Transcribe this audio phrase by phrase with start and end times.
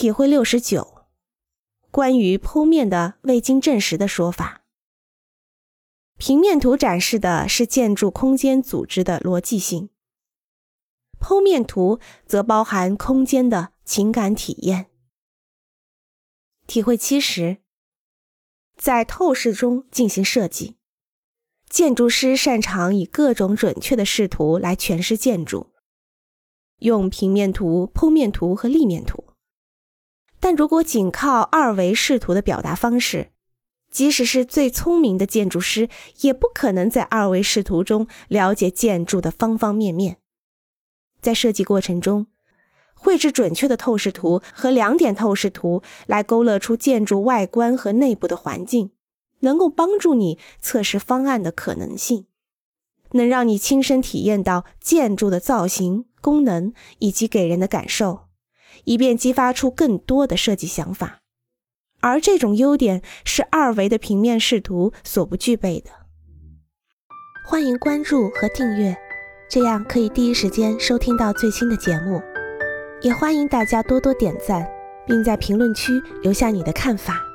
[0.00, 1.08] 体会六十九，
[1.90, 4.62] 关于剖面的未经证实的说法。
[6.16, 9.90] 平面图展示的是建筑空间组织的逻辑性，
[11.18, 14.88] 剖面图则包含空间的情感体验。
[16.68, 17.56] 体会七十，
[18.76, 20.76] 在透视中进行设计。
[21.68, 25.72] 建筑师擅长以各种准确的视图来诠释建筑，
[26.78, 29.17] 用平面图、剖面图和立面图。
[30.48, 33.32] 但如果仅靠二维视图的表达方式，
[33.90, 35.90] 即使是最聪明的建筑师，
[36.22, 40.16] 也不可能在二维视图中了解建筑的方方面面。
[41.20, 42.28] 在设计过程中，
[42.94, 48.92] 绘制准确的透视图和两点透视图来勾勒出建筑外观和内部的环境，
[49.40, 52.24] 能够帮助你测试方案的可能性，
[53.12, 58.27] 能让你亲身体验到建筑的造型、功能以及给人的感受。
[58.84, 61.20] 以便激发出更多的设计想法，
[62.00, 65.90] 而这种优点是二维的平面视图所不具备的。
[67.46, 68.96] 欢迎关注和订阅，
[69.48, 72.20] 这样可以第一时间收听到最新的节目。
[73.00, 74.68] 也欢迎大家多多点赞，
[75.06, 75.92] 并在评论区
[76.22, 77.27] 留下你的看法。